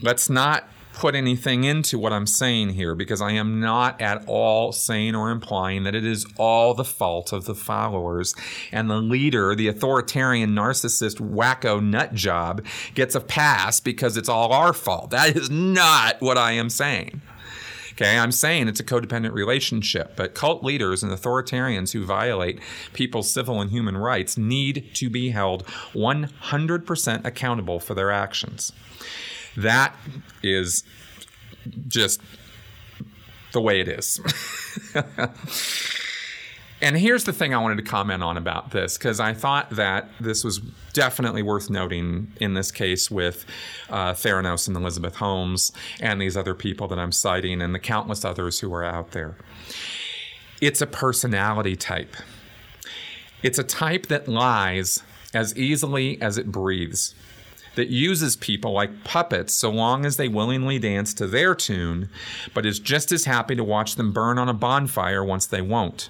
[0.00, 4.72] let's not put anything into what I'm saying here because I am not at all
[4.72, 8.34] saying or implying that it is all the fault of the followers
[8.70, 12.64] and the leader, the authoritarian narcissist wacko nut job,
[12.94, 15.10] gets a pass because it's all our fault.
[15.10, 17.22] That is not what I am saying.
[17.92, 22.58] Okay, I'm saying it's a codependent relationship, but cult leaders and authoritarians who violate
[22.94, 28.72] people's civil and human rights need to be held 100% accountable for their actions.
[29.56, 29.94] That
[30.42, 30.84] is
[31.88, 32.20] just
[33.52, 34.20] the way it is.
[36.80, 40.08] and here's the thing I wanted to comment on about this because I thought that
[40.20, 40.58] this was
[40.92, 43.44] definitely worth noting in this case with
[43.90, 48.24] uh, Theranos and Elizabeth Holmes and these other people that I'm citing and the countless
[48.24, 49.36] others who are out there.
[50.60, 52.16] It's a personality type.
[53.42, 55.02] It's a type that lies
[55.34, 57.14] as easily as it breathes
[57.74, 62.08] that uses people like puppets so long as they willingly dance to their tune,
[62.54, 66.08] but is just as happy to watch them burn on a bonfire once they won't.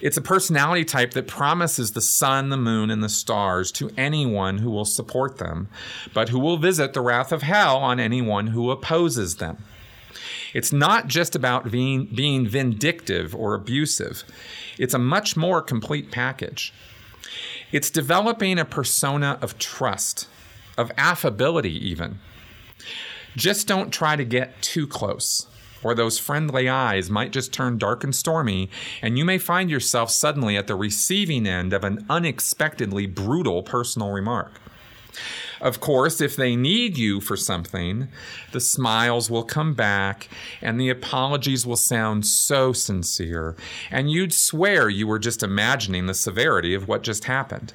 [0.00, 4.58] It's a personality type that promises the sun, the moon, and the stars to anyone
[4.58, 5.68] who will support them,
[6.12, 9.64] but who will visit the wrath of hell on anyone who opposes them.
[10.52, 14.24] It's not just about being, being vindictive or abusive,
[14.78, 16.72] it's a much more complete package.
[17.72, 20.28] It's developing a persona of trust,
[20.78, 22.20] of affability, even.
[23.36, 25.46] Just don't try to get too close,
[25.82, 28.70] or those friendly eyes might just turn dark and stormy,
[29.02, 34.10] and you may find yourself suddenly at the receiving end of an unexpectedly brutal personal
[34.10, 34.52] remark.
[35.60, 38.08] Of course, if they need you for something,
[38.52, 40.28] the smiles will come back
[40.60, 43.56] and the apologies will sound so sincere,
[43.90, 47.72] and you'd swear you were just imagining the severity of what just happened.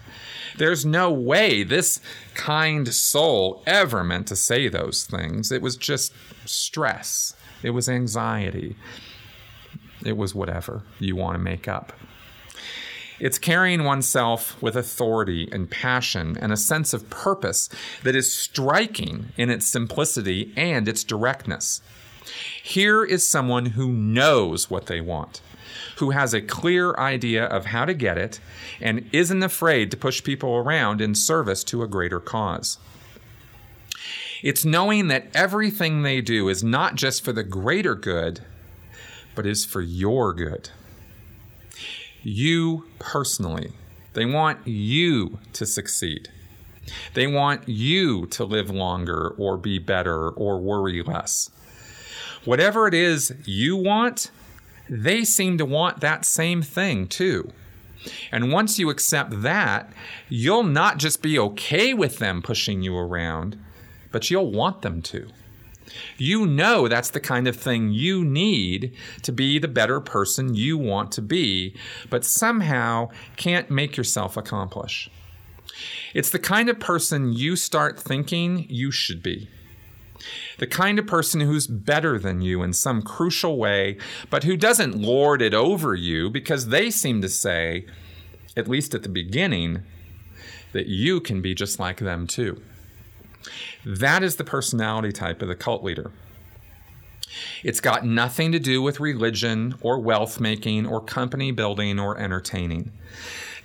[0.58, 2.02] There's no way this
[2.36, 5.52] kind soul ever meant to say those things.
[5.52, 6.14] It was just
[6.46, 8.76] stress, it was anxiety,
[10.06, 11.94] it was whatever you want to make up.
[13.22, 17.70] It's carrying oneself with authority and passion and a sense of purpose
[18.02, 21.84] that is striking in its simplicity and its directness.
[22.64, 25.42] Here is someone who knows what they want,
[25.98, 28.40] who has a clear idea of how to get it,
[28.80, 32.80] and isn't afraid to push people around in service to a greater cause.
[34.42, 38.42] It's knowing that everything they do is not just for the greater good,
[39.36, 40.72] but is for your good
[42.24, 43.72] you personally.
[44.14, 46.30] They want you to succeed.
[47.14, 51.50] They want you to live longer or be better or worry less.
[52.44, 54.32] Whatever it is you want,
[54.90, 57.52] they seem to want that same thing too.
[58.32, 59.92] And once you accept that,
[60.28, 63.58] you'll not just be okay with them pushing you around,
[64.12, 65.30] but you'll want them to.
[66.18, 70.78] You know that's the kind of thing you need to be the better person you
[70.78, 71.76] want to be,
[72.10, 75.10] but somehow can't make yourself accomplish.
[76.14, 79.50] It's the kind of person you start thinking you should be.
[80.60, 83.98] The kind of person who's better than you in some crucial way,
[84.30, 87.88] but who doesn't lord it over you because they seem to say,
[88.56, 89.82] at least at the beginning,
[90.74, 92.62] that you can be just like them too.
[93.86, 96.12] That is the personality type of the cult leader.
[97.64, 102.92] It's got nothing to do with religion or wealth making or company building or entertaining.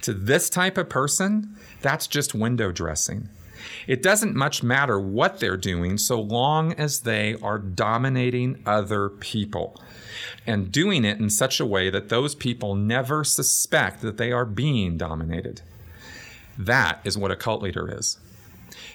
[0.03, 3.29] To this type of person, that's just window dressing.
[3.87, 9.81] It doesn't much matter what they're doing so long as they are dominating other people
[10.47, 14.45] and doing it in such a way that those people never suspect that they are
[14.45, 15.63] being dominated.
[16.57, 18.19] That is what a cult leader is.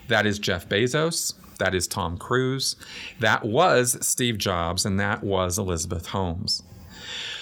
[0.07, 1.33] That is Jeff Bezos.
[1.59, 2.75] That is Tom Cruise.
[3.19, 6.63] That was Steve Jobs, and that was Elizabeth Holmes.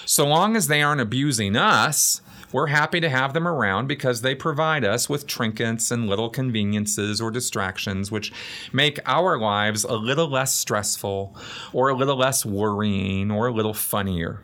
[0.04, 2.20] So long as they aren't abusing us,
[2.52, 7.20] we're happy to have them around because they provide us with trinkets and little conveniences
[7.20, 8.32] or distractions, which
[8.72, 11.36] make our lives a little less stressful
[11.72, 14.40] or a little less worrying or a little funnier.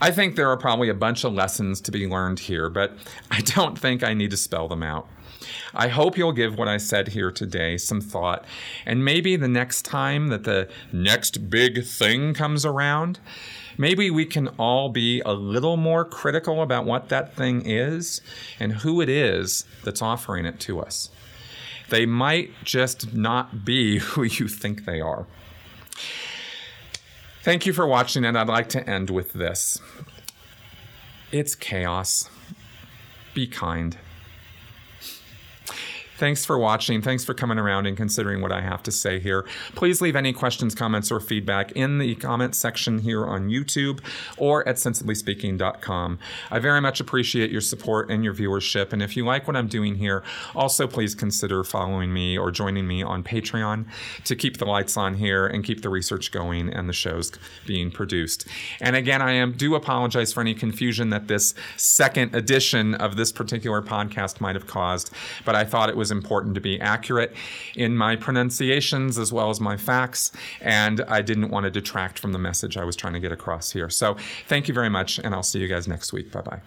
[0.00, 2.96] I think there are probably a bunch of lessons to be learned here, but
[3.30, 5.08] I don't think I need to spell them out.
[5.74, 8.44] I hope you'll give what I said here today some thought,
[8.84, 13.18] and maybe the next time that the next big thing comes around,
[13.78, 18.20] maybe we can all be a little more critical about what that thing is
[18.58, 21.10] and who it is that's offering it to us.
[21.88, 25.26] They might just not be who you think they are.
[27.42, 29.80] Thank you for watching, and I'd like to end with this
[31.32, 32.28] it's chaos.
[33.34, 33.96] Be kind.
[36.20, 37.00] Thanks for watching.
[37.00, 39.46] Thanks for coming around and considering what I have to say here.
[39.74, 44.00] Please leave any questions, comments, or feedback in the comment section here on YouTube
[44.36, 46.18] or at sensiblyspeaking.com.
[46.50, 48.92] I very much appreciate your support and your viewership.
[48.92, 50.22] And if you like what I'm doing here,
[50.54, 53.86] also please consider following me or joining me on Patreon
[54.24, 57.32] to keep the lights on here and keep the research going and the shows
[57.66, 58.46] being produced.
[58.78, 63.32] And again, I am do apologize for any confusion that this second edition of this
[63.32, 65.10] particular podcast might have caused,
[65.46, 67.32] but I thought it was important to be accurate
[67.74, 72.32] in my pronunciations as well as my facts, and I didn't want to detract from
[72.32, 73.88] the message I was trying to get across here.
[73.88, 74.16] So
[74.48, 76.32] thank you very much, and I'll see you guys next week.
[76.32, 76.60] Bye bye.